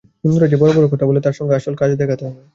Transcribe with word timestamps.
হিন্দুরা 0.23 0.47
যে 0.47 0.57
বড় 0.61 0.71
বড় 0.73 0.87
কথা 0.87 1.05
বলে, 1.09 1.19
তার 1.21 1.35
সঙ্গে 1.37 1.53
আসল 1.55 1.73
কাজ 1.77 1.89
দেখাতে 2.01 2.23
হবে। 2.27 2.41